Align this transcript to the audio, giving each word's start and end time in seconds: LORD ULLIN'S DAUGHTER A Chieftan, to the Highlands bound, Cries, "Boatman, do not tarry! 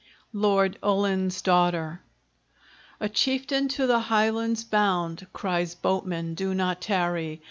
LORD 0.33 0.79
ULLIN'S 0.81 1.43
DAUGHTER 1.43 2.01
A 2.99 3.07
Chieftan, 3.07 3.67
to 3.67 3.85
the 3.85 3.99
Highlands 3.99 4.63
bound, 4.63 5.27
Cries, 5.31 5.75
"Boatman, 5.75 6.33
do 6.33 6.55
not 6.55 6.81
tarry! 6.81 7.39